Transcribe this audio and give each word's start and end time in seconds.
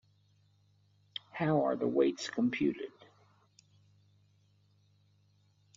How 1.33 1.63
are 1.63 1.75
the 1.75 1.85
weights 1.87 2.27
computed? 2.27 2.91